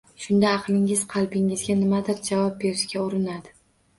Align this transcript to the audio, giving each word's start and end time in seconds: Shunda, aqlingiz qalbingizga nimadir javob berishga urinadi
Shunda, 0.21 0.51
aqlingiz 0.59 1.01
qalbingizga 1.11 1.75
nimadir 1.83 2.23
javob 2.29 2.57
berishga 2.65 3.03
urinadi 3.05 3.55